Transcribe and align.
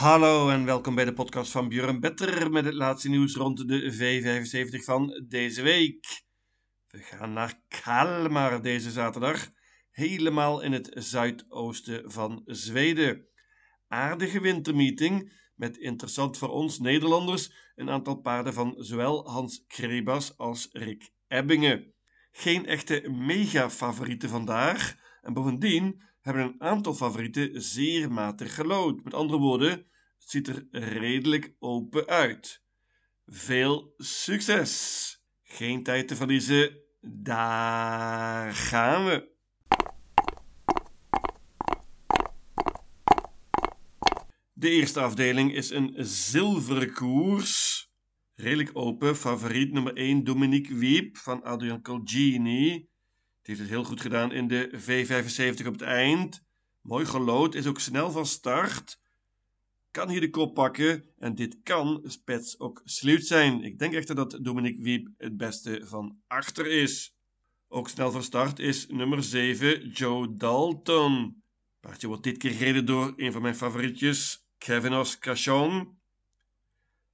Hallo 0.00 0.48
en 0.50 0.64
welkom 0.64 0.94
bij 0.94 1.04
de 1.04 1.12
podcast 1.12 1.50
van 1.50 1.68
Björn 1.68 2.00
Better 2.00 2.50
met 2.50 2.64
het 2.64 2.74
laatste 2.74 3.08
nieuws 3.08 3.34
rond 3.34 3.68
de 3.68 3.92
V75 3.92 4.84
van 4.84 5.24
deze 5.28 5.62
week. 5.62 6.22
We 6.86 6.98
gaan 6.98 7.32
naar 7.32 7.62
Kalmar 7.68 8.62
deze 8.62 8.90
zaterdag, 8.90 9.50
helemaal 9.90 10.60
in 10.60 10.72
het 10.72 10.90
zuidoosten 10.94 12.10
van 12.10 12.42
Zweden. 12.44 13.26
Aardige 13.88 14.40
wintermeeting 14.40 15.32
met 15.54 15.76
interessant 15.76 16.38
voor 16.38 16.48
ons 16.48 16.78
Nederlanders 16.78 17.52
een 17.74 17.90
aantal 17.90 18.20
paarden 18.20 18.54
van 18.54 18.74
zowel 18.78 19.30
Hans 19.30 19.64
Krebas 19.66 20.36
als 20.36 20.68
Rick 20.72 21.10
Ebbingen. 21.28 21.94
Geen 22.30 22.66
echte 22.66 23.08
mega-favorieten 23.10 24.28
vandaag 24.28 24.94
en 25.22 25.32
bovendien 25.32 26.02
hebben 26.20 26.42
een 26.42 26.60
aantal 26.60 26.94
favorieten 26.94 27.62
zeer 27.62 28.12
matig 28.12 28.54
gelood. 28.54 29.04
Met 29.04 29.14
andere 29.14 29.38
woorden, 29.38 29.70
het 29.70 30.30
ziet 30.30 30.48
er 30.48 30.66
redelijk 30.70 31.54
open 31.58 32.06
uit. 32.06 32.62
Veel 33.26 33.94
succes! 33.96 35.14
Geen 35.42 35.82
tijd 35.82 36.08
te 36.08 36.16
verliezen, 36.16 36.78
daar 37.00 38.54
gaan 38.54 39.04
we! 39.04 39.28
De 44.52 44.68
eerste 44.68 45.00
afdeling 45.00 45.54
is 45.54 45.70
een 45.70 45.94
zilveren 45.96 46.92
koers. 46.92 47.88
Redelijk 48.34 48.70
open. 48.72 49.16
Favoriet 49.16 49.72
nummer 49.72 49.96
1 49.96 50.24
Dominique 50.24 50.74
Wiep 50.74 51.16
van 51.16 51.42
Adrian 51.42 51.82
Colgini 51.82 52.88
heeft 53.42 53.60
het 53.60 53.68
heel 53.68 53.84
goed 53.84 54.00
gedaan 54.00 54.32
in 54.32 54.48
de 54.48 54.70
V75 54.72 55.66
op 55.66 55.72
het 55.72 55.82
eind. 55.82 56.42
Mooi 56.80 57.06
gelood, 57.06 57.54
is 57.54 57.66
ook 57.66 57.80
snel 57.80 58.10
van 58.10 58.26
start. 58.26 59.00
Kan 59.90 60.08
hier 60.08 60.20
de 60.20 60.30
kop 60.30 60.54
pakken 60.54 61.04
en 61.18 61.34
dit 61.34 61.58
kan 61.62 62.00
spets 62.04 62.58
ook 62.58 62.80
sluit 62.84 63.26
zijn. 63.26 63.62
Ik 63.62 63.78
denk 63.78 63.94
echter 63.94 64.14
dat 64.14 64.38
Dominique 64.42 64.82
Wiep 64.82 65.08
het 65.16 65.36
beste 65.36 65.80
van 65.84 66.18
achter 66.26 66.66
is. 66.66 67.14
Ook 67.68 67.88
snel 67.88 68.10
van 68.10 68.22
start 68.22 68.58
is 68.58 68.86
nummer 68.86 69.22
7 69.22 69.88
Joe 69.88 70.36
Dalton. 70.36 71.42
Paardje 71.80 72.06
wordt 72.06 72.22
dit 72.22 72.38
keer 72.38 72.50
gereden 72.50 72.86
door 72.86 73.12
een 73.16 73.32
van 73.32 73.42
mijn 73.42 73.56
favorietjes, 73.56 74.44
Kevin 74.58 74.92
Oscachon. 74.94 75.98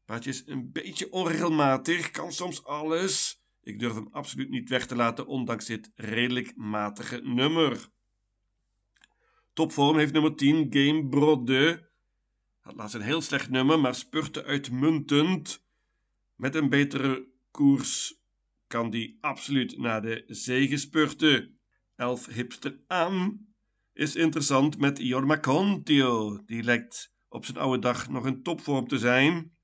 Paardje 0.04 0.30
is 0.30 0.42
een 0.46 0.72
beetje 0.72 1.12
onregelmatig, 1.12 2.10
kan 2.10 2.32
soms 2.32 2.64
alles. 2.64 3.42
Ik 3.66 3.78
durf 3.78 3.94
hem 3.94 4.08
absoluut 4.10 4.48
niet 4.48 4.68
weg 4.68 4.86
te 4.86 4.96
laten, 4.96 5.26
ondanks 5.26 5.66
dit 5.66 5.90
redelijk 5.94 6.56
matige 6.56 7.20
nummer. 7.24 7.88
Topvorm 9.52 9.98
heeft 9.98 10.12
nummer 10.12 10.34
10, 10.34 10.66
Game 10.70 11.08
Brode. 11.08 11.90
Had 12.60 12.74
laatst 12.76 12.94
een 12.94 13.00
heel 13.00 13.20
slecht 13.20 13.50
nummer, 13.50 13.80
maar 13.80 13.94
spurte 13.94 14.44
uitmuntend. 14.44 15.64
Met 16.36 16.54
een 16.54 16.68
betere 16.68 17.28
koers 17.50 18.20
kan 18.66 18.90
die 18.90 19.18
absoluut 19.20 19.78
naar 19.78 20.02
de 20.02 20.24
zege 20.26 20.76
spurten. 20.76 21.58
Elf 21.96 22.26
hipster 22.26 22.80
aan 22.86 23.46
is 23.92 24.16
interessant 24.16 24.78
met 24.78 24.98
Jorma 24.98 25.38
Contio. 25.38 26.42
Die 26.44 26.62
lijkt 26.62 27.12
op 27.28 27.44
zijn 27.44 27.58
oude 27.58 27.78
dag 27.78 28.08
nog 28.08 28.26
in 28.26 28.42
topvorm 28.42 28.88
te 28.88 28.98
zijn. 28.98 29.56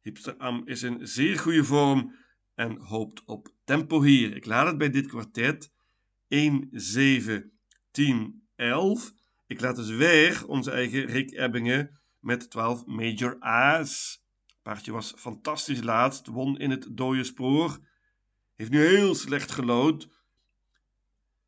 Hipster 0.00 0.36
Am 0.36 0.62
is 0.66 0.82
in 0.82 1.08
zeer 1.08 1.38
goede 1.38 1.64
vorm 1.64 2.18
en 2.54 2.78
hoopt 2.78 3.22
op 3.24 3.48
tempo 3.64 4.02
hier. 4.02 4.36
Ik 4.36 4.46
laat 4.46 4.66
het 4.66 4.78
bij 4.78 4.90
dit 4.90 5.06
kwartet 5.06 5.72
1, 6.28 6.68
7, 6.72 7.52
10, 7.90 8.42
11. 8.56 9.12
Ik 9.46 9.60
laat 9.60 9.76
dus 9.76 9.88
weer 9.88 10.46
onze 10.46 10.70
eigen 10.70 11.04
Rick 11.04 11.30
Ebbingen 11.30 12.00
met 12.18 12.50
12 12.50 12.86
Major 12.86 13.36
A's. 13.40 14.24
Paardje 14.62 14.92
was 14.92 15.14
fantastisch 15.16 15.82
laatst, 15.82 16.26
won 16.26 16.58
in 16.58 16.70
het 16.70 16.86
dode 16.90 17.24
spoor. 17.24 17.78
Heeft 18.56 18.70
nu 18.70 18.86
heel 18.86 19.14
slecht 19.14 19.50
gelood. 19.50 20.08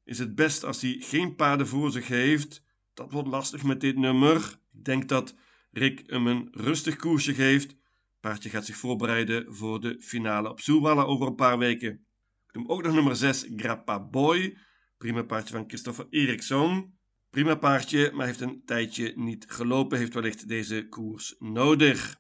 Is 0.05 0.19
het 0.19 0.35
best 0.35 0.65
als 0.65 0.81
hij 0.81 0.97
geen 1.01 1.35
paarden 1.35 1.67
voor 1.67 1.91
zich 1.91 2.09
heeft. 2.09 2.63
Dat 2.95 3.13
wordt 3.13 3.29
lastig 3.29 3.63
met 3.63 3.81
dit 3.81 3.97
nummer. 3.97 4.59
Ik 4.73 4.85
denk 4.85 5.09
dat 5.09 5.35
Rick 5.73 6.03
hem 6.07 6.27
een 6.27 6.49
rustig 6.53 6.97
koersje 6.97 7.35
geeft 7.35 7.77
Paardje 8.23 8.51
gaat 8.51 8.67
zich 8.67 8.77
voorbereiden 8.77 9.55
voor 9.55 9.81
de 9.81 10.01
finale 10.01 10.49
op 10.51 10.61
Soelwalla 10.61 11.03
over 11.03 11.27
een 11.27 11.35
paar 11.35 11.59
weken. 11.59 12.07
Ik 12.47 12.55
noem 12.55 12.69
ook 12.69 12.83
nog 12.83 12.95
nummer 12.95 13.17
6, 13.17 13.47
Grappa 13.57 14.09
Boy. 14.09 14.59
Prima 14.97 15.23
paardje 15.23 15.55
van 15.55 15.65
Christopher 15.67 16.07
Eriksson. 16.11 16.99
Prima 17.31 17.55
paardje, 17.55 18.11
maar 18.13 18.27
heeft 18.27 18.41
een 18.41 18.63
tijdje 18.65 19.13
niet 19.17 19.45
gelopen. 19.49 19.99
Heeft 19.99 20.15
wellicht 20.15 20.49
deze 20.49 20.87
koers 20.89 21.35
nodig. 21.39 22.17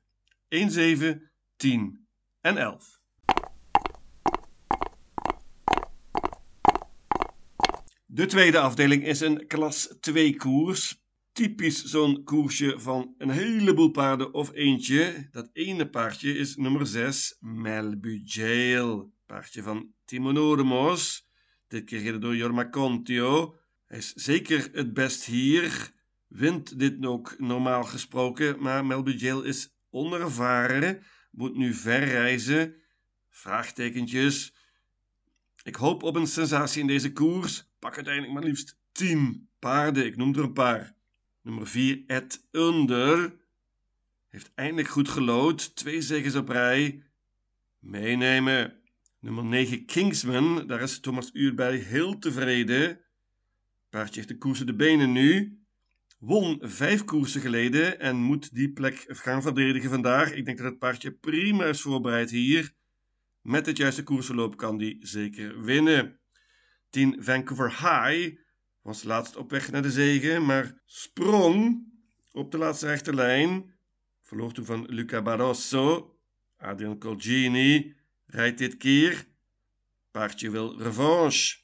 1, 0.48 0.70
7, 0.70 1.32
10 1.56 2.08
en 2.40 2.56
11. 2.56 3.00
De 8.06 8.26
tweede 8.26 8.58
afdeling 8.58 9.04
is 9.04 9.20
een 9.20 9.46
klas 9.46 9.96
2 10.00 10.36
koers 10.36 11.01
typisch 11.32 11.84
zo'n 11.84 12.25
koersje 12.25 12.81
van 12.81 13.15
een 13.19 13.31
heleboel 13.31 13.91
paarden 13.91 14.34
of 14.34 14.53
eentje. 14.53 15.28
Dat 15.31 15.50
ene 15.53 15.88
paardje 15.88 16.37
is 16.37 16.56
nummer 16.56 16.87
6, 16.87 17.37
Melbujail. 17.41 19.12
Paardje 19.26 19.62
van 19.62 19.93
Timonormos. 20.04 21.28
Dit 21.69 21.84
keer 21.84 21.98
gereden 21.98 22.20
door 22.20 22.37
Jorma 22.37 22.69
Contio. 22.69 23.56
Hij 23.87 23.98
is 23.98 24.12
zeker 24.12 24.69
het 24.72 24.94
best 24.94 25.25
hier. 25.25 25.93
Wint 26.28 26.78
dit 26.78 27.06
ook 27.06 27.34
normaal 27.38 27.84
gesproken, 27.84 28.62
maar 28.62 28.87
Melbujail 28.87 29.43
is 29.43 29.75
onervaren. 29.91 31.03
Moet 31.31 31.56
nu 31.56 31.75
ver 31.75 32.04
reizen. 32.04 32.75
Vraagtekentjes. 33.28 34.54
Ik 35.62 35.75
hoop 35.75 36.03
op 36.03 36.16
een 36.16 36.26
sensatie 36.26 36.81
in 36.81 36.87
deze 36.87 37.12
koers. 37.12 37.70
Pak 37.78 37.94
uiteindelijk 37.94 38.34
maar 38.34 38.44
liefst 38.44 38.78
10 38.93 39.49
paarden. 39.59 40.06
Ik 40.06 40.16
noem 40.16 40.34
er 40.34 40.43
een 40.43 40.53
paar. 40.53 41.00
Nummer 41.42 41.66
4, 41.66 42.03
Ed 42.06 42.48
Under. 42.50 43.36
Heeft 44.28 44.53
eindelijk 44.54 44.88
goed 44.88 45.08
gelood. 45.08 45.76
Twee 45.76 46.00
zegens 46.00 46.34
op 46.34 46.48
rij. 46.48 47.03
Meenemen. 47.78 48.80
Nummer 49.20 49.44
9, 49.44 49.86
Kingsman. 49.86 50.66
Daar 50.66 50.81
is 50.82 51.00
Thomas 51.00 51.31
Uurbij 51.32 51.76
heel 51.76 52.19
tevreden. 52.19 53.00
Paardje 53.91 54.14
heeft 54.14 54.28
de 54.28 54.38
koersen 54.38 54.66
de 54.66 54.75
benen 54.75 55.12
nu. 55.12 55.60
Won 56.19 56.58
vijf 56.60 57.04
koersen 57.04 57.41
geleden 57.41 58.00
en 58.00 58.16
moet 58.16 58.54
die 58.54 58.72
plek 58.72 59.04
gaan 59.08 59.42
verdedigen 59.42 59.91
vandaag. 59.91 60.32
Ik 60.32 60.44
denk 60.44 60.58
dat 60.58 60.66
het 60.66 60.78
paardje 60.78 61.12
prima 61.12 61.64
is 61.64 61.81
voorbereid 61.81 62.31
hier. 62.31 62.72
Met 63.41 63.66
het 63.66 63.76
juiste 63.76 64.02
koersenloop 64.02 64.56
kan 64.56 64.78
die 64.78 64.98
zeker 65.00 65.62
winnen. 65.62 66.20
10 66.91 67.16
Vancouver 67.19 67.70
High 67.70 68.41
was 68.82 69.03
laatst 69.03 69.37
op 69.37 69.50
weg 69.50 69.70
naar 69.70 69.82
de 69.82 69.91
zege, 69.91 70.38
maar 70.38 70.81
sprong 70.84 71.87
op 72.32 72.50
de 72.50 72.59
laatste 72.59 72.87
rechterlijn. 72.87 73.75
Verloor 74.20 74.53
toen 74.53 74.65
van 74.65 74.87
Luca 74.88 75.22
Barroso. 75.22 76.16
Adrian 76.56 76.98
Colgini 76.98 77.94
rijdt 78.26 78.59
dit 78.59 78.76
keer. 78.76 79.26
Paardje 80.10 80.50
wil 80.50 80.78
revanche. 80.78 81.60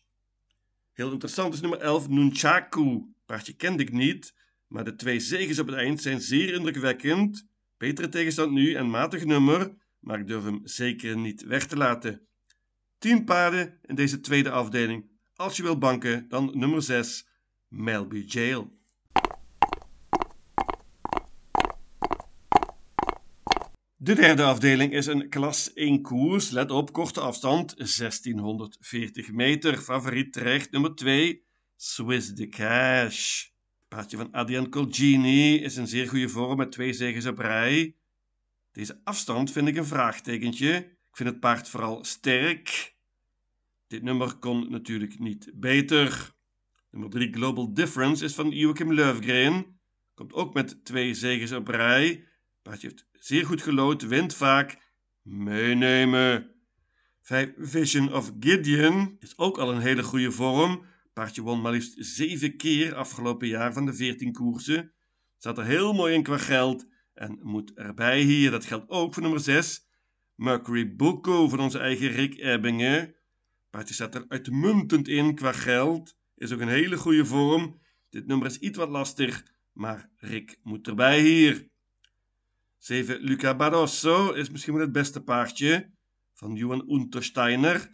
Heel 0.92 1.12
interessant 1.12 1.54
is 1.54 1.60
nummer 1.60 1.80
11, 1.80 2.08
Nunchaku. 2.08 3.12
Paardje 3.26 3.52
kende 3.52 3.82
ik 3.82 3.92
niet, 3.92 4.34
maar 4.66 4.84
de 4.84 4.94
twee 4.94 5.20
zegens 5.20 5.58
op 5.58 5.66
het 5.66 5.76
eind 5.76 6.02
zijn 6.02 6.20
zeer 6.20 6.54
indrukwekkend. 6.54 7.46
Betere 7.76 8.08
tegenstand 8.08 8.52
nu 8.52 8.74
en 8.74 8.90
matig 8.90 9.24
nummer, 9.24 9.74
maar 9.98 10.18
ik 10.18 10.26
durf 10.26 10.44
hem 10.44 10.60
zeker 10.64 11.16
niet 11.16 11.42
weg 11.42 11.66
te 11.66 11.76
laten. 11.76 12.26
10 12.98 13.24
paarden 13.24 13.78
in 13.82 13.94
deze 13.94 14.20
tweede 14.20 14.50
afdeling. 14.50 15.17
Als 15.38 15.56
je 15.56 15.62
wilt 15.62 15.78
banken, 15.78 16.28
dan 16.28 16.50
nummer 16.54 16.82
6, 16.82 17.26
Melby 17.68 18.24
Jail. 18.26 18.76
De 23.96 24.14
derde 24.14 24.42
afdeling 24.42 24.92
is 24.92 25.06
een 25.06 25.28
klas 25.28 25.72
1 25.72 26.02
koers. 26.02 26.50
Let 26.50 26.70
op, 26.70 26.92
korte 26.92 27.20
afstand, 27.20 27.76
1640 27.76 29.32
meter. 29.32 29.76
Favoriet 29.76 30.32
terecht, 30.32 30.70
nummer 30.70 30.94
2, 30.94 31.44
Swiss 31.76 32.34
the 32.34 32.46
Cash. 32.46 33.48
Paardje 33.88 34.16
van 34.16 34.32
Adrian 34.32 34.68
Colgini 34.68 35.54
is 35.54 35.76
in 35.76 35.86
zeer 35.86 36.08
goede 36.08 36.28
vorm 36.28 36.56
met 36.56 36.72
twee 36.72 36.92
zegens 36.92 37.26
op 37.26 37.38
rij. 37.38 37.96
Deze 38.72 39.00
afstand 39.04 39.52
vind 39.52 39.68
ik 39.68 39.76
een 39.76 39.84
vraagtekentje. 39.84 40.76
Ik 41.10 41.16
vind 41.16 41.28
het 41.28 41.40
paard 41.40 41.68
vooral 41.68 42.04
sterk. 42.04 42.96
Dit 43.88 44.02
nummer 44.02 44.34
kon 44.34 44.70
natuurlijk 44.70 45.18
niet 45.18 45.50
beter. 45.54 46.34
Nummer 46.90 47.10
3 47.10 47.32
Global 47.32 47.74
Difference 47.74 48.24
is 48.24 48.34
van 48.34 48.50
Joachim 48.50 48.92
Löfgren. 48.92 49.80
Komt 50.14 50.32
ook 50.32 50.54
met 50.54 50.84
twee 50.84 51.14
zegens 51.14 51.52
op 51.52 51.68
rij. 51.68 52.24
Paardje 52.62 52.88
heeft 52.88 53.06
zeer 53.12 53.46
goed 53.46 53.62
gelood, 53.62 54.02
wint 54.02 54.34
vaak. 54.34 54.78
Meenemen. 55.22 56.50
5 57.20 57.52
Vision 57.56 58.12
of 58.14 58.32
Gideon 58.40 59.16
is 59.18 59.38
ook 59.38 59.58
al 59.58 59.72
een 59.72 59.80
hele 59.80 60.02
goede 60.02 60.32
vorm. 60.32 60.84
Paardje 61.12 61.42
won 61.42 61.60
maar 61.60 61.72
liefst 61.72 61.94
7 61.98 62.56
keer 62.56 62.94
afgelopen 62.94 63.48
jaar 63.48 63.72
van 63.72 63.86
de 63.86 63.94
14 63.94 64.32
koersen. 64.32 64.92
Zat 65.36 65.58
er 65.58 65.64
heel 65.64 65.92
mooi 65.92 66.14
in 66.14 66.22
qua 66.22 66.38
geld 66.38 66.86
en 67.14 67.38
moet 67.42 67.72
erbij 67.74 68.20
hier. 68.20 68.50
Dat 68.50 68.64
geldt 68.64 68.90
ook 68.90 69.14
voor 69.14 69.22
nummer 69.22 69.40
6. 69.40 69.86
Mercury 70.34 70.96
Boko 70.96 71.48
van 71.48 71.60
onze 71.60 71.78
eigen 71.78 72.08
Rick 72.08 72.38
Ebbingen. 72.38 73.16
Paardje 73.78 73.96
staat 73.96 74.14
er 74.14 74.24
uitmuntend 74.28 75.08
in 75.08 75.34
qua 75.34 75.52
geld. 75.52 76.16
Is 76.34 76.52
ook 76.52 76.60
een 76.60 76.68
hele 76.68 76.96
goede 76.96 77.24
vorm. 77.24 77.80
Dit 78.10 78.26
nummer 78.26 78.46
is 78.46 78.58
iets 78.58 78.78
wat 78.78 78.88
lastig, 78.88 79.44
maar 79.72 80.10
Rick 80.16 80.58
moet 80.62 80.86
erbij 80.86 81.20
hier. 81.20 81.68
7 82.78 83.20
Luca 83.20 83.56
Barosso 83.56 84.32
is 84.32 84.50
misschien 84.50 84.72
wel 84.72 84.82
het 84.82 84.92
beste 84.92 85.22
paardje 85.22 85.90
van 86.34 86.54
Johan 86.54 86.90
Untersteiner. 86.90 87.90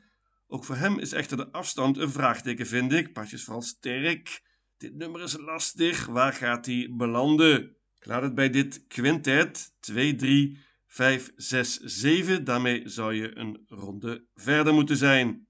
Ook 0.47 0.65
voor 0.65 0.77
hem 0.77 0.99
is 0.99 1.13
echter 1.13 1.37
de 1.37 1.53
afstand 1.53 1.97
een 1.97 2.11
vraagteken, 2.11 2.67
vind 2.67 2.93
ik. 2.93 3.13
Paardje 3.13 3.37
is 3.37 3.45
vooral 3.45 3.63
sterk. 3.63 4.43
Dit 4.77 4.95
nummer 4.95 5.23
is 5.23 5.37
lastig. 5.39 6.07
Waar 6.07 6.33
gaat 6.33 6.67
hij 6.67 6.89
belanden? 6.93 7.77
Ik 7.99 8.07
laat 8.07 8.23
het 8.23 8.35
bij 8.35 8.51
dit 8.51 8.87
quintet 8.87 9.75
2, 9.81 10.15
3, 10.15 10.59
5, 10.87 11.33
6, 11.37 11.79
7. 11.79 12.45
Daarmee 12.45 12.89
zou 12.89 13.15
je 13.15 13.37
een 13.37 13.65
ronde 13.69 14.27
verder 14.35 14.75
moeten 14.75 14.97
zijn. 14.97 15.47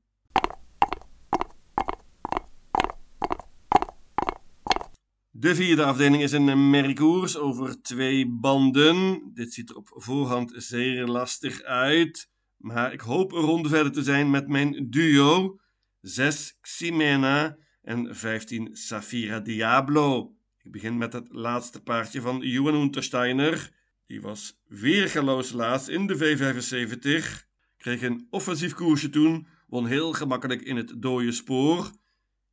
De 5.44 5.54
vierde 5.54 5.84
afdeling 5.84 6.22
is 6.22 6.32
een 6.32 6.70
merkkoers 6.70 7.36
over 7.36 7.82
twee 7.82 8.26
banden. 8.26 9.30
Dit 9.34 9.52
ziet 9.52 9.70
er 9.70 9.76
op 9.76 9.90
voorhand 9.94 10.52
zeer 10.56 11.06
lastig 11.06 11.62
uit. 11.62 12.30
Maar 12.56 12.92
ik 12.92 13.00
hoop 13.00 13.32
een 13.32 13.68
verder 13.68 13.92
te 13.92 14.02
zijn 14.02 14.30
met 14.30 14.48
mijn 14.48 14.90
duo. 14.90 15.58
6 16.00 16.58
Ximena 16.60 17.56
en 17.82 18.16
15 18.16 18.76
Safira 18.76 19.40
Diablo. 19.40 20.34
Ik 20.62 20.72
begin 20.72 20.98
met 20.98 21.12
het 21.12 21.28
laatste 21.30 21.82
paardje 21.82 22.20
van 22.20 22.40
Johan 22.40 22.74
Untersteiner. 22.74 23.70
Die 24.06 24.20
was 24.20 24.58
weergaloos 24.66 25.52
laatst 25.52 25.88
in 25.88 26.06
de 26.06 26.16
V75. 26.16 27.46
Kreeg 27.76 28.02
een 28.02 28.26
offensief 28.30 28.74
koersje 28.74 29.10
toen. 29.10 29.46
Won 29.66 29.86
heel 29.86 30.12
gemakkelijk 30.12 30.62
in 30.62 30.76
het 30.76 30.94
dode 30.96 31.32
spoor. 31.32 31.90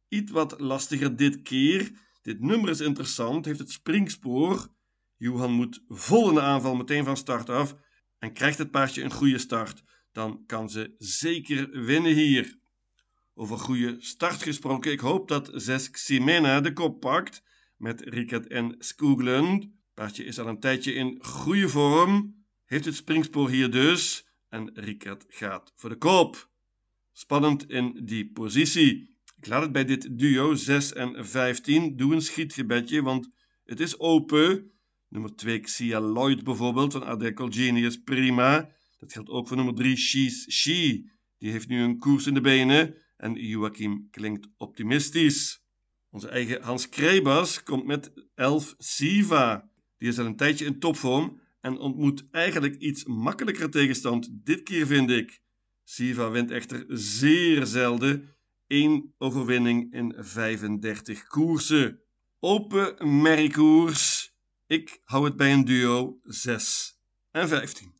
Iets 0.07 0.31
wat 0.31 0.59
lastiger 0.59 1.15
dit 1.15 1.41
keer. 1.41 1.91
Dit 2.21 2.39
nummer 2.39 2.69
is 2.69 2.79
interessant, 2.79 3.45
heeft 3.45 3.59
het 3.59 3.71
springspoor. 3.71 4.67
Johan 5.17 5.51
moet 5.51 5.83
vol 5.87 6.29
in 6.29 6.35
de 6.35 6.41
aanval 6.41 6.75
meteen 6.75 7.05
van 7.05 7.17
start 7.17 7.49
af. 7.49 7.75
En 8.19 8.33
krijgt 8.33 8.57
het 8.57 8.71
paardje 8.71 9.03
een 9.03 9.11
goede 9.11 9.37
start, 9.37 9.83
dan 10.11 10.43
kan 10.45 10.69
ze 10.69 10.95
zeker 10.97 11.69
winnen 11.85 12.13
hier. 12.13 12.59
Over 13.33 13.57
goede 13.57 13.95
start 13.99 14.43
gesproken, 14.43 14.91
ik 14.91 14.99
hoop 14.99 15.27
dat 15.27 15.49
6 15.53 15.89
Ximena 15.91 16.61
de 16.61 16.73
kop 16.73 16.99
pakt 16.99 17.43
met 17.77 18.01
Rickert 18.01 18.47
en 18.47 18.75
Skoglund. 18.77 19.69
Paardje 19.93 20.23
is 20.23 20.39
al 20.39 20.47
een 20.47 20.59
tijdje 20.59 20.93
in 20.93 21.23
goede 21.23 21.69
vorm, 21.69 22.45
heeft 22.65 22.85
het 22.85 22.95
springspoor 22.95 23.49
hier 23.49 23.71
dus 23.71 24.27
en 24.49 24.71
Rickert 24.73 25.25
gaat 25.27 25.73
voor 25.75 25.89
de 25.89 25.97
kop. 25.97 26.49
Spannend 27.11 27.69
in 27.69 28.01
die 28.05 28.31
positie. 28.31 29.10
Ik 29.41 29.47
laat 29.47 29.61
het 29.61 29.71
bij 29.71 29.85
dit 29.85 30.19
duo 30.19 30.55
6 30.55 30.93
en 30.93 31.25
15. 31.25 31.95
Doe 31.95 32.13
een 32.13 32.21
schietgebedje, 32.21 33.01
want 33.01 33.29
het 33.63 33.79
is 33.79 33.99
open. 33.99 34.71
Nummer 35.07 35.35
2 35.35 35.59
Xia 35.59 36.01
Lloyd 36.01 36.43
bijvoorbeeld 36.43 36.91
van 36.91 37.05
Adeco 37.05 37.47
Genius, 37.49 38.01
prima. 38.03 38.69
Dat 38.97 39.13
geldt 39.13 39.29
ook 39.29 39.47
voor 39.47 39.57
nummer 39.57 39.75
3 39.75 39.95
She's 39.95 40.51
She. 40.51 41.09
Die 41.37 41.51
heeft 41.51 41.67
nu 41.67 41.81
een 41.81 41.97
koers 41.97 42.27
in 42.27 42.33
de 42.33 42.41
benen 42.41 42.95
en 43.17 43.33
Joachim 43.33 44.07
klinkt 44.11 44.47
optimistisch. 44.57 45.63
Onze 46.09 46.27
eigen 46.29 46.61
Hans 46.61 46.89
Krebas 46.89 47.63
komt 47.63 47.85
met 47.85 48.11
11 48.35 48.75
Siva. 48.77 49.69
Die 49.97 50.09
is 50.09 50.19
al 50.19 50.25
een 50.25 50.35
tijdje 50.35 50.65
in 50.65 50.79
topvorm 50.79 51.41
en 51.61 51.77
ontmoet 51.77 52.27
eigenlijk 52.31 52.75
iets 52.75 53.03
makkelijker 53.05 53.69
tegenstand 53.69 54.29
dit 54.31 54.63
keer 54.63 54.87
vind 54.87 55.09
ik. 55.09 55.41
Siva 55.83 56.29
wint 56.29 56.51
echter 56.51 56.85
zeer 56.87 57.65
zelden. 57.65 58.35
Één 58.71 59.13
overwinning 59.17 59.93
in 59.93 60.13
35 60.17 61.27
koersen. 61.27 62.01
Open 62.39 63.21
merkkoers. 63.21 64.33
Ik 64.67 65.01
hou 65.03 65.25
het 65.25 65.35
bij 65.35 65.53
een 65.53 65.65
duo 65.65 66.19
6 66.23 66.97
en 67.31 67.47
15. 67.47 67.93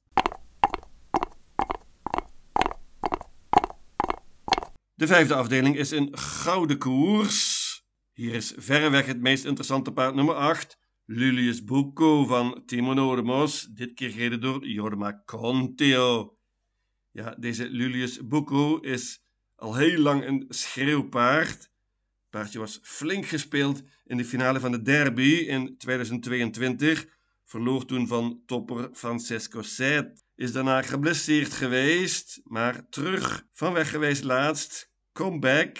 De 4.93 5.07
vijfde 5.07 5.35
afdeling 5.35 5.77
is 5.77 5.91
een 5.91 6.17
gouden 6.17 6.77
koers. 6.77 7.83
Hier 8.13 8.33
is 8.33 8.53
verreweg 8.57 9.05
het 9.05 9.21
meest 9.21 9.45
interessante 9.45 9.91
paard 9.91 10.15
nummer 10.15 10.35
8. 10.35 10.77
Lulius 11.05 11.63
Bucco 11.63 12.25
van 12.25 12.63
Timo 12.65 12.93
Nodemos. 12.93 13.65
Dit 13.65 13.93
keer 13.93 14.09
gereden 14.09 14.41
door 14.41 14.67
Jorma 14.67 15.21
Conteo. 15.25 16.37
Ja, 17.11 17.35
deze 17.39 17.69
Lulius 17.69 18.27
Bucco 18.27 18.77
is 18.77 19.21
al 19.61 19.75
heel 19.75 19.99
lang 19.99 20.25
een 20.27 20.45
schreeuwpaard. 20.49 21.49
Het 21.49 22.29
paardje 22.29 22.59
was 22.59 22.79
flink 22.81 23.25
gespeeld 23.25 23.81
in 24.05 24.17
de 24.17 24.25
finale 24.25 24.59
van 24.59 24.71
de 24.71 24.81
derby 24.81 25.33
in 25.47 25.77
2022. 25.77 27.07
Verloor 27.45 27.85
toen 27.85 28.07
van 28.07 28.41
topper 28.45 28.89
Francesco 28.93 29.61
Set. 29.61 30.23
Is 30.35 30.51
daarna 30.51 30.81
geblesseerd 30.81 31.53
geweest, 31.53 32.41
maar 32.43 32.89
terug 32.89 33.47
van 33.53 33.73
weg 33.73 33.89
geweest 33.89 34.23
laatst 34.23 34.91
comeback. 35.13 35.77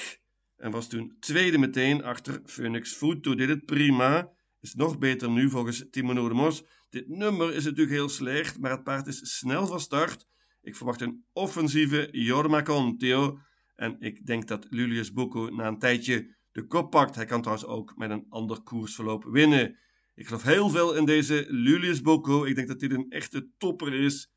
En 0.57 0.71
was 0.71 0.87
toen 0.87 1.15
tweede 1.19 1.57
meteen 1.57 2.03
achter 2.03 2.41
Phoenix 2.45 2.93
Food. 2.93 3.23
Deed 3.23 3.49
het 3.49 3.65
prima. 3.65 4.31
Is 4.59 4.73
nog 4.73 4.97
beter 4.97 5.29
nu 5.29 5.49
volgens 5.49 5.85
Timo 5.91 6.13
de. 6.13 6.63
Dit 6.89 7.07
nummer 7.07 7.53
is 7.53 7.63
natuurlijk 7.63 7.91
heel 7.91 8.09
slecht, 8.09 8.59
maar 8.59 8.71
het 8.71 8.83
paard 8.83 9.07
is 9.07 9.37
snel 9.37 9.67
van 9.67 9.79
start. 9.79 10.27
Ik 10.61 10.75
verwacht 10.75 11.01
een 11.01 11.25
offensieve 11.33 12.07
Jorma 12.11 12.61
Conteo. 12.61 13.39
En 13.81 13.95
ik 13.99 14.25
denk 14.25 14.47
dat 14.47 14.67
Lulius 14.69 15.13
Bucco 15.13 15.49
na 15.49 15.67
een 15.67 15.79
tijdje 15.79 16.35
de 16.51 16.67
kop 16.67 16.91
pakt. 16.91 17.15
Hij 17.15 17.25
kan 17.25 17.41
trouwens 17.41 17.67
ook 17.67 17.97
met 17.97 18.09
een 18.09 18.25
ander 18.29 18.61
koersverloop 18.61 19.23
winnen. 19.23 19.77
Ik 20.15 20.25
geloof 20.25 20.43
heel 20.43 20.69
veel 20.69 20.95
in 20.95 21.05
deze 21.05 21.45
Lulius 21.49 22.01
Bucco. 22.01 22.45
Ik 22.45 22.55
denk 22.55 22.67
dat 22.67 22.79
dit 22.79 22.91
een 22.91 23.09
echte 23.09 23.49
topper 23.57 23.93
is. 23.93 24.31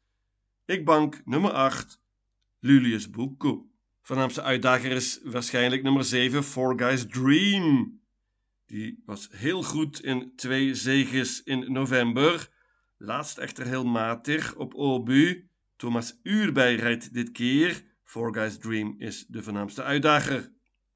Ik 0.65 0.85
bank 0.85 1.23
nummer 1.25 1.51
8, 1.51 2.01
Lulius 2.61 3.11
Bucco. 3.11 3.71
Voornaamste 4.03 4.43
uitdager 4.43 4.91
is 4.91 5.21
waarschijnlijk 5.23 5.83
nummer 5.83 6.05
7, 6.05 6.45
Four 6.45 6.79
Guys 6.79 7.07
Dream. 7.07 8.01
Die 8.67 9.03
was 9.07 9.29
heel 9.31 9.63
goed 9.63 10.03
in 10.03 10.33
twee 10.37 10.75
zeges 10.75 11.43
in 11.43 11.73
november. 11.73 12.49
Laatst 12.97 13.39
echter 13.39 13.67
heel 13.67 13.85
matig 13.85 14.55
op 14.57 14.75
Obu. 14.75 15.49
Thomas 15.77 16.19
Uurbij 16.23 16.75
rijdt 16.75 17.15
dit 17.15 17.31
keer. 17.31 17.93
Four 18.05 18.35
Guys 18.35 18.59
Dream 18.59 18.95
is 18.99 19.27
de 19.29 19.43
voornaamste 19.43 19.83
uitdager. 19.83 20.53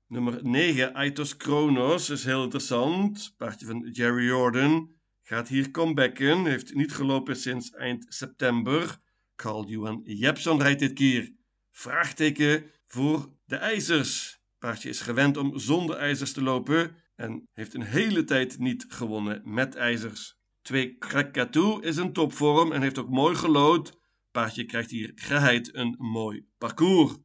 Nummer 0.06 0.38
9, 0.42 0.94
Aitos 0.94 1.36
Kronos, 1.36 2.10
is 2.10 2.24
heel 2.24 2.42
interessant. 2.42 3.34
Paardje 3.36 3.66
van 3.66 3.88
Jerry 3.92 4.24
Jordan. 4.24 4.90
Gaat 5.22 5.48
hier 5.48 5.70
comebacken. 5.70 6.44
Heeft 6.46 6.74
niet 6.74 6.92
gelopen 6.92 7.36
sinds 7.36 7.70
eind 7.70 8.06
september. 8.08 8.98
Carl 9.36 9.66
Johan 9.66 10.00
Jepson 10.04 10.62
rijdt 10.62 10.80
dit 10.80 10.92
keer. 10.92 11.32
Vraagteken 11.70 12.70
voor 12.86 13.32
de 13.44 13.56
ijzers. 13.56 14.40
Paardje 14.58 14.88
is 14.88 15.00
gewend 15.00 15.36
om 15.36 15.58
zonder 15.58 15.96
ijzers 15.96 16.32
te 16.32 16.42
lopen 16.42 16.96
en 17.16 17.48
heeft 17.52 17.74
een 17.74 17.82
hele 17.82 18.24
tijd 18.24 18.58
niet 18.58 18.84
gewonnen 18.88 19.42
met 19.44 19.74
ijzers. 19.74 20.38
2 20.62 20.96
Krakatoe 20.98 21.82
is 21.82 21.96
een 21.96 22.12
topvorm 22.12 22.72
en 22.72 22.82
heeft 22.82 22.98
ook 22.98 23.10
mooi 23.10 23.34
gelood. 23.34 23.97
Paardje 24.30 24.64
krijgt 24.64 24.90
hier 24.90 25.12
geheid 25.14 25.74
een 25.74 25.94
mooi 25.98 26.46
parcours. 26.58 27.16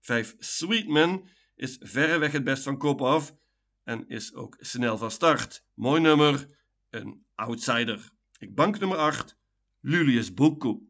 5 0.00 0.34
Sweetman 0.38 1.28
is 1.54 1.76
verreweg 1.80 2.32
het 2.32 2.44
best 2.44 2.62
van 2.62 2.78
kop 2.78 3.02
af 3.02 3.34
en 3.84 4.08
is 4.08 4.34
ook 4.34 4.56
snel 4.60 4.98
van 4.98 5.10
start. 5.10 5.64
Mooi 5.74 6.00
nummer, 6.00 6.48
een 6.90 7.24
outsider. 7.34 8.10
Ik 8.38 8.54
bank 8.54 8.78
nummer 8.78 8.98
8, 8.98 9.36
Lulius 9.80 10.34
Bucco. 10.34 10.82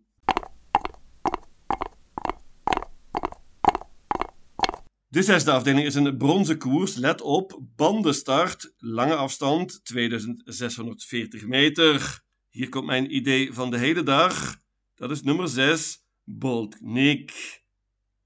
De 5.08 5.22
zesde 5.22 5.50
afdeling 5.50 5.86
is 5.86 5.94
een 5.94 6.16
bronzen 6.16 6.58
koers. 6.58 6.94
Let 6.94 7.20
op, 7.20 7.60
bandenstart, 7.76 8.74
lange 8.78 9.14
afstand, 9.14 9.84
2640 9.84 11.46
meter. 11.46 12.22
Hier 12.50 12.68
komt 12.68 12.86
mijn 12.86 13.14
idee 13.14 13.52
van 13.52 13.70
de 13.70 13.78
hele 13.78 14.02
dag. 14.02 14.62
Dat 14.94 15.10
is 15.10 15.22
nummer 15.22 15.48
6, 15.48 16.04
Bolt 16.24 16.80
Nick. 16.80 17.62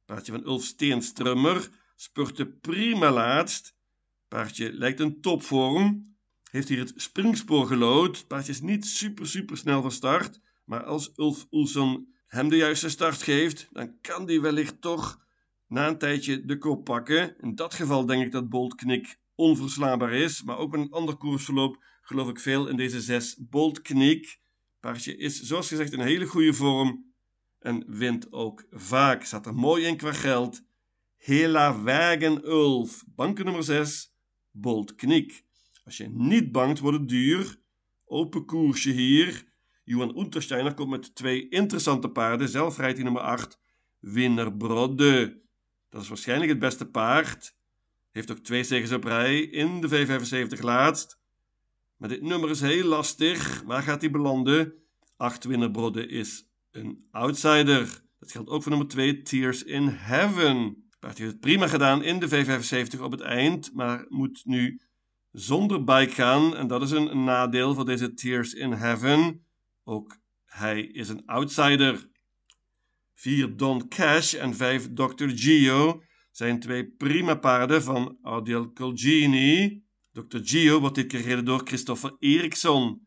Paardje 0.05 0.33
van 0.33 0.45
Ulf 0.47 0.65
Steenstrummer 0.65 1.69
spurte 1.97 2.47
prima 2.47 3.13
laatst. 3.13 3.77
Paardje 4.29 4.73
lijkt 4.73 5.01
een 5.01 5.21
topvorm. 5.21 6.17
Heeft 6.51 6.69
hier 6.69 6.79
het 6.79 6.93
springspoor 6.97 7.67
gelood. 7.67 8.27
Paardje 8.27 8.53
is 8.53 8.61
niet 8.61 8.87
super 8.87 9.27
super 9.27 9.57
snel 9.57 9.83
van 9.83 9.93
start. 9.93 10.41
Maar 10.65 10.85
als 10.85 11.13
Ulf 11.17 11.47
Oelson 11.51 12.15
hem 12.27 12.49
de 12.49 12.57
juiste 12.57 12.89
start 12.89 13.23
geeft, 13.23 13.69
dan 13.71 14.01
kan 14.01 14.27
die 14.27 14.41
wellicht 14.41 14.81
toch 14.81 15.25
na 15.67 15.89
een 15.89 15.99
tijdje 15.99 16.45
de 16.45 16.59
kop 16.59 16.85
pakken. 16.85 17.37
In 17.41 17.55
dat 17.55 17.75
geval 17.75 18.07
denk 18.07 18.25
ik 18.25 18.33
dat 18.33 18.49
Bolt 18.49 18.75
Knik 18.75 19.19
onverslaanbaar 19.35 20.13
is. 20.13 20.43
Maar 20.43 20.59
ook 20.59 20.75
een 20.75 20.91
ander 20.91 21.17
koersverloop 21.17 21.85
geloof 22.03 22.29
ik 22.29 22.41
veel 22.41 22.67
in 22.67 22.77
deze 22.77 23.01
zes 23.01 23.37
Bolt 23.39 23.83
Knik. 23.83 24.41
Paardje 24.81 25.17
is 25.17 25.41
zoals 25.41 25.69
gezegd 25.69 25.93
in 25.93 26.01
hele 26.01 26.27
goede 26.27 26.55
vorm 26.55 27.13
en 27.59 27.85
wint 27.87 28.33
ook 28.33 28.67
vaak. 28.71 29.25
Staat 29.25 29.47
er 29.47 29.55
mooi 29.55 29.85
in 29.85 29.97
qua 29.97 30.13
geld. 30.13 30.63
Hela 31.17 31.81
Wagen 31.83 32.45
Ulf, 32.45 33.05
banken 33.07 33.45
nummer 33.45 33.65
6, 33.65 34.15
Bolt 34.51 34.95
Knik. 34.95 35.45
Als 35.85 35.97
je 35.97 36.09
niet 36.09 36.53
bangt, 36.53 36.79
wordt 36.79 36.99
het 36.99 37.09
duur. 37.09 37.61
Open 38.05 38.45
koersje 38.45 38.91
hier. 38.91 39.47
Johan 39.85 40.19
Untersteiner 40.19 40.75
komt 40.75 40.91
met 40.91 41.15
twee 41.15 41.49
interessante 41.49 42.09
paarden. 42.09 42.49
Zelf 42.49 42.77
rijdt 42.77 42.95
hij 42.95 43.05
nummer 43.05 43.23
8, 43.23 43.61
Winner 43.99 44.57
Brodde. 44.57 45.41
Dat 45.89 46.03
is 46.03 46.09
waarschijnlijk 46.09 46.51
het 46.51 46.59
beste 46.59 46.87
paard. 46.91 47.57
Heeft 48.11 48.31
ook 48.31 48.39
twee 48.39 48.65
zegens 48.65 48.93
op 48.93 49.05
rij 49.05 49.41
in 49.41 49.81
de 49.81 49.89
V75 49.89 50.61
laatst. 50.61 51.18
Maar 51.99 52.09
dit 52.09 52.23
nummer 52.23 52.51
is 52.51 52.61
heel 52.61 52.85
lastig. 52.85 53.63
Waar 53.63 53.83
gaat 53.83 54.01
hij 54.01 54.11
belanden? 54.11 54.73
8 55.17 55.45
Winner 55.45 55.71
Brodde 55.71 56.07
is 56.07 56.49
een 56.71 57.07
outsider. 57.11 58.03
Dat 58.19 58.33
geldt 58.33 58.51
ook 58.51 58.63
voor 58.63 58.71
nummer 58.71 58.89
2, 58.89 59.23
Tears 59.23 59.63
in 59.63 59.89
Heaven. 59.89 60.87
Paard 60.99 61.19
heeft 61.19 61.31
het 61.31 61.41
prima 61.41 61.67
gedaan 61.67 62.03
in 62.03 62.19
de 62.19 62.29
V75 62.29 63.01
op 63.01 63.11
het 63.11 63.21
eind, 63.21 63.75
maar 63.75 64.05
moet 64.09 64.41
nu 64.45 64.81
zonder 65.33 65.85
bike 65.85 66.13
gaan. 66.13 66.57
En 66.57 66.67
dat 66.67 66.83
is 66.83 66.91
een 66.91 67.25
nadeel 67.25 67.75
voor 67.75 67.85
deze 67.85 68.15
Tears 68.15 68.55
in 68.55 68.73
Heaven. 68.73 69.45
Ook 69.85 70.17
hij 70.45 70.83
is 70.83 71.09
een 71.09 71.27
outsider. 71.27 72.09
4 73.15 73.57
Don 73.57 73.89
Cash 73.89 74.35
en 74.35 74.55
5 74.55 74.93
Dr. 74.95 75.29
Gio 75.29 76.03
zijn 76.31 76.61
twee 76.61 76.87
prima 76.87 77.35
paarden 77.35 77.83
van 77.83 78.19
Adil 78.23 78.73
Colgini. 78.73 79.83
Dr. 80.19 80.39
Gio 80.43 80.81
wordt 80.81 80.95
dit 80.95 81.07
keer 81.07 81.21
gereden 81.21 81.45
door 81.45 81.61
Christopher 81.65 82.17
Eriksson. 82.19 83.07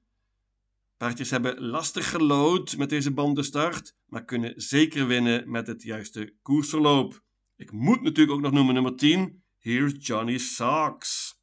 Paardjes 0.98 1.30
hebben 1.30 1.62
lastig 1.62 2.10
gelood 2.10 2.78
met 2.78 2.90
deze 2.90 3.12
bandenstart, 3.12 3.96
maar 4.06 4.26
kunnen 4.26 4.54
zeker 4.56 5.08
winnen 5.08 5.52
met 5.52 5.68
het 5.68 5.84
juiste 5.84 6.34
koersverloop. 6.42 7.24
Ik 7.56 7.72
moet 7.72 8.02
natuurlijk 8.02 8.38
ook 8.38 8.44
nog 8.44 8.52
noemen 8.52 8.74
nummer 8.74 8.96
10, 8.96 9.44
Here's 9.58 10.08
Johnny 10.08 10.38
Socks. 10.38 11.40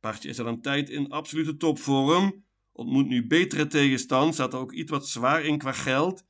Paardje 0.00 0.28
is 0.28 0.40
al 0.40 0.46
een 0.46 0.62
tijd 0.62 0.90
in 0.90 1.10
absolute 1.10 1.56
topvorm, 1.56 2.44
ontmoet 2.72 3.08
nu 3.08 3.26
betere 3.26 3.66
tegenstand, 3.66 4.34
staat 4.34 4.52
er 4.52 4.58
ook 4.58 4.72
iets 4.72 4.90
wat 4.90 5.08
zwaar 5.08 5.44
in 5.44 5.58
qua 5.58 5.72
geld, 5.72 6.24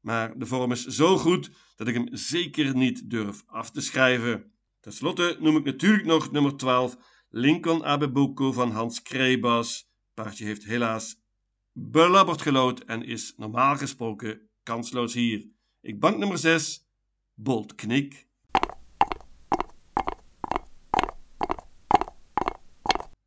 maar 0.00 0.38
de 0.38 0.46
vorm 0.46 0.72
is 0.72 0.84
zo 0.84 1.18
goed 1.18 1.50
dat 1.76 1.88
ik 1.88 1.94
hem 1.94 2.08
zeker 2.10 2.76
niet 2.76 3.10
durf 3.10 3.42
af 3.46 3.70
te 3.70 3.80
schrijven. 3.80 4.52
Ten 4.80 4.92
slotte 4.92 5.36
noem 5.40 5.56
ik 5.56 5.64
natuurlijk 5.64 6.04
nog 6.04 6.30
nummer 6.30 6.56
12, 6.56 6.96
Lincoln 7.30 7.84
Abebuko 7.84 8.52
van 8.52 8.70
Hans 8.70 9.02
Krebas. 9.02 9.88
Paardje 10.14 10.44
heeft 10.44 10.64
helaas 10.64 11.20
belabberd 11.72 12.42
gelood 12.42 12.80
en 12.80 13.02
is 13.02 13.34
normaal 13.36 13.76
gesproken 13.76 14.48
kansloos 14.62 15.14
hier. 15.14 15.46
Ik 15.80 16.00
bank 16.00 16.18
nummer 16.18 16.38
6, 16.38 16.86
Bolt 17.34 17.74
Knik. 17.74 18.26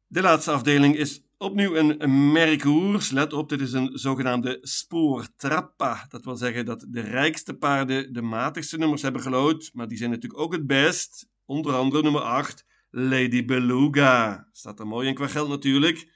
De 0.07 0.21
laatste 0.21 0.51
afdeling 0.51 0.95
is 0.95 1.23
opnieuw 1.37 1.75
een 1.75 2.31
merkkoers. 2.31 3.11
Let 3.11 3.33
op, 3.33 3.49
dit 3.49 3.61
is 3.61 3.73
een 3.73 3.89
zogenaamde 3.97 4.57
spoortrappa. 4.61 6.05
Dat 6.09 6.25
wil 6.25 6.35
zeggen 6.35 6.65
dat 6.65 6.85
de 6.89 7.01
rijkste 7.01 7.53
paarden 7.53 8.13
de 8.13 8.21
matigste 8.21 8.77
nummers 8.77 9.01
hebben 9.01 9.21
gelood, 9.21 9.69
maar 9.73 9.87
die 9.87 9.97
zijn 9.97 10.09
natuurlijk 10.09 10.41
ook 10.41 10.53
het 10.53 10.67
best. 10.67 11.27
Onder 11.45 11.73
andere 11.75 12.03
nummer 12.03 12.21
8, 12.21 12.65
Lady 12.89 13.45
Beluga. 13.45 14.47
Staat 14.51 14.79
er 14.79 14.87
mooi 14.87 15.07
in 15.07 15.13
qua 15.13 15.27
geld 15.27 15.49
natuurlijk. 15.49 16.11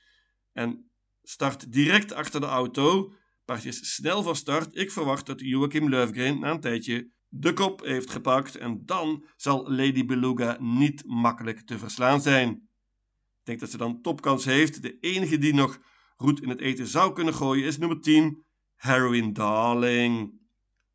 En 0.53 0.91
start 1.23 1.71
direct 1.71 2.13
achter 2.13 2.39
de 2.39 2.45
auto. 2.45 3.13
Paardje 3.45 3.69
is 3.69 3.93
snel 3.93 4.23
van 4.23 4.35
start. 4.35 4.75
Ik 4.75 4.91
verwacht 4.91 5.25
dat 5.25 5.39
Joachim 5.39 5.89
Löfgren 5.89 6.39
na 6.39 6.51
een 6.51 6.59
tijdje 6.59 7.09
de 7.27 7.53
kop 7.53 7.81
heeft 7.83 8.09
gepakt. 8.09 8.55
En 8.55 8.85
dan 8.85 9.25
zal 9.35 9.71
Lady 9.71 10.05
Beluga 10.05 10.57
niet 10.59 11.03
makkelijk 11.05 11.59
te 11.59 11.77
verslaan 11.77 12.21
zijn. 12.21 12.49
Ik 12.49 13.49
denk 13.49 13.59
dat 13.59 13.69
ze 13.69 13.77
dan 13.77 14.01
topkans 14.01 14.45
heeft. 14.45 14.81
De 14.81 14.97
enige 14.99 15.37
die 15.37 15.53
nog 15.53 15.79
goed 16.15 16.41
in 16.41 16.49
het 16.49 16.59
eten 16.59 16.87
zou 16.87 17.13
kunnen 17.13 17.33
gooien 17.33 17.65
is 17.65 17.77
nummer 17.77 18.01
10, 18.01 18.45
Heroin 18.75 19.33
Darling. 19.33 20.41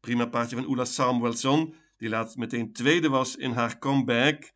Prima 0.00 0.26
paardje 0.26 0.56
van 0.56 0.66
Ola 0.66 0.84
Samuelson, 0.84 1.74
die 1.96 2.08
laatst 2.08 2.36
meteen 2.36 2.72
tweede 2.72 3.08
was 3.08 3.36
in 3.36 3.50
haar 3.50 3.78
comeback. 3.78 4.52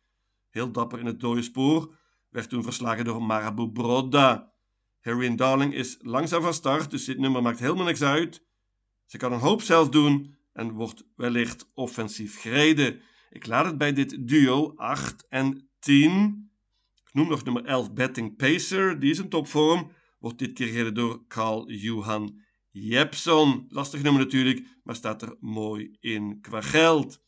Heel 0.53 0.71
dapper 0.71 0.99
in 0.99 1.05
het 1.05 1.19
dode 1.19 1.41
spoor. 1.41 1.95
Werd 2.29 2.49
toen 2.49 2.63
verslagen 2.63 3.05
door 3.05 3.23
Marabu 3.23 3.71
Broda. 3.71 4.53
Heroin 4.99 5.35
Darling 5.35 5.73
is 5.73 5.97
langzaam 6.01 6.41
van 6.41 6.53
start, 6.53 6.91
dus 6.91 7.05
dit 7.05 7.17
nummer 7.17 7.41
maakt 7.41 7.59
helemaal 7.59 7.85
niks 7.85 8.01
uit. 8.01 8.45
Ze 9.05 9.17
kan 9.17 9.33
een 9.33 9.39
hoop 9.39 9.61
zelf 9.61 9.89
doen 9.89 10.35
en 10.51 10.71
wordt 10.71 11.03
wellicht 11.15 11.69
offensief 11.73 12.41
gereden. 12.41 13.01
Ik 13.29 13.45
laat 13.45 13.65
het 13.65 13.77
bij 13.77 13.93
dit 13.93 14.27
duo 14.27 14.73
8 14.75 15.27
en 15.29 15.69
10. 15.79 16.51
Ik 17.05 17.13
noem 17.13 17.27
nog 17.27 17.43
nummer 17.43 17.65
11 17.65 17.93
Betting 17.93 18.35
Pacer, 18.35 18.99
die 18.99 19.11
is 19.11 19.19
in 19.19 19.29
topvorm. 19.29 19.91
Wordt 20.19 20.39
dit 20.39 20.53
keer 20.53 20.67
gereden 20.67 20.93
door 20.93 21.27
Carl 21.27 21.71
Johan 21.71 22.41
Jepson. 22.69 23.65
Lastig 23.69 24.01
nummer 24.01 24.21
natuurlijk, 24.21 24.67
maar 24.83 24.95
staat 24.95 25.21
er 25.21 25.35
mooi 25.39 25.97
in 25.99 26.41
qua 26.41 26.61
geld. 26.61 27.21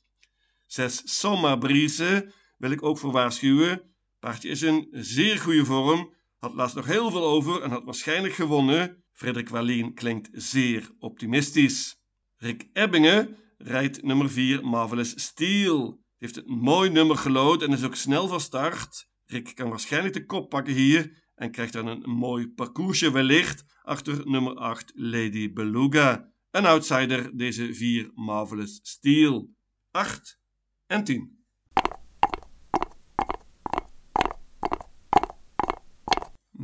6 0.65 1.01
Somma 1.19 1.55
Brise 1.55 2.31
wil 2.57 2.71
ik 2.71 2.83
ook 2.83 2.97
voor 2.97 3.11
waarschuwen. 3.11 3.81
Paardje 4.19 4.49
is 4.49 4.61
in 4.61 4.87
zeer 4.91 5.37
goede 5.37 5.65
vorm. 5.65 6.13
Had 6.37 6.53
laatst 6.53 6.75
nog 6.75 6.85
heel 6.85 7.11
veel 7.11 7.25
over 7.25 7.61
en 7.61 7.69
had 7.69 7.83
waarschijnlijk 7.83 8.33
gewonnen. 8.33 9.03
Frederik 9.11 9.49
Wallien 9.49 9.93
klinkt 9.93 10.29
zeer 10.31 10.89
optimistisch. 10.99 11.99
Rick 12.37 12.67
Ebbingen 12.73 13.37
rijdt 13.57 14.03
nummer 14.03 14.29
4 14.29 14.65
Marvelous 14.65 15.13
Steel. 15.15 16.03
Heeft 16.17 16.37
een 16.37 16.57
mooi 16.57 16.89
nummer 16.89 17.17
gelood 17.17 17.61
en 17.61 17.71
is 17.71 17.83
ook 17.83 17.95
snel 17.95 18.27
van 18.27 18.39
start. 18.39 19.07
Rick 19.25 19.55
kan 19.55 19.69
waarschijnlijk 19.69 20.13
de 20.13 20.25
kop 20.25 20.49
pakken 20.49 20.73
hier 20.73 21.23
en 21.35 21.51
krijgt 21.51 21.73
dan 21.73 21.87
een 21.87 22.09
mooi 22.09 22.49
parcoursje 22.49 23.11
wellicht 23.11 23.65
achter 23.81 24.29
nummer 24.29 24.55
8 24.55 24.91
Lady 24.95 25.53
Beluga. 25.53 26.31
Een 26.51 26.65
outsider 26.65 27.37
deze 27.37 27.73
4 27.73 28.11
Marvelous 28.13 28.79
Steel. 28.83 29.53
8 29.91 30.39
en 30.87 31.03
10. 31.03 31.44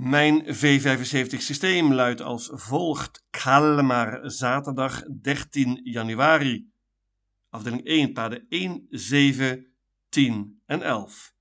Mijn 0.01 0.46
V75 0.46 1.38
systeem 1.38 1.93
luidt 1.93 2.22
als 2.22 2.50
volgt. 2.53 3.25
Kalmar, 3.29 4.31
zaterdag 4.31 5.03
13 5.22 5.79
januari. 5.84 6.72
Afdeling 7.50 7.86
1, 7.86 8.13
paarden 8.13 8.46
1, 8.50 8.88
7, 8.89 9.67
10 10.10 10.62
en 10.65 10.81
11. 10.81 11.31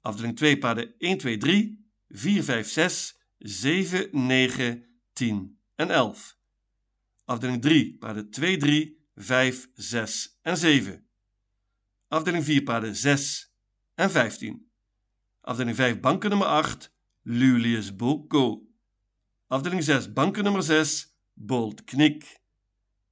Afdeling 0.00 0.36
2, 0.36 0.58
paarden 0.58 0.94
1, 0.98 1.18
2, 1.18 1.36
3, 1.36 1.84
4, 2.08 2.42
5, 2.42 2.68
6, 2.68 3.18
7, 3.38 4.08
9, 4.12 4.84
10 5.12 5.58
en 5.74 5.90
11. 5.90 6.34
Afdeling 7.24 7.62
3, 7.62 7.96
paarden 7.98 8.30
2, 8.30 8.56
3, 8.56 8.98
5, 9.14 9.68
6 9.74 10.38
en 10.42 10.56
7. 10.56 11.04
Afdeling 12.08 12.44
4, 12.44 12.62
paarden 12.62 12.96
6 12.96 13.52
en 13.94 14.10
15. 14.10 14.70
Afdeling 15.40 15.76
5, 15.76 16.00
banken 16.00 16.30
nummer 16.30 16.48
8, 16.48 16.98
Lulius 17.22 17.96
Boko. 17.96 18.62
Afdeling 19.48 19.82
6, 19.82 20.12
banken 20.12 20.44
nummer 20.44 20.62
6, 20.62 21.14
Bolt 21.34 21.84
Knik. 21.84 22.40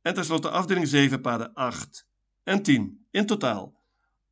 En 0.03 0.15
tenslotte 0.15 0.51
afdeling 0.51 0.89
7, 0.89 1.21
paarden 1.21 1.51
8 1.55 2.07
en 2.45 2.63
10. 2.63 3.07
In 3.11 3.27
totaal 3.27 3.77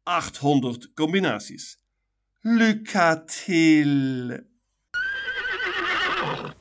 800 0.02 0.92
combinaties. 0.94 1.78
Lucatil. 2.40 3.94